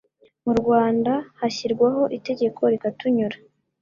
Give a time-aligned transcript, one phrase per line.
[0.45, 3.37] Mu Rwanda hashyirwaho Itegeko rikatunyura